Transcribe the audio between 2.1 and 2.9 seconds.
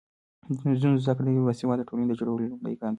جوړولو لومړی ګام دی.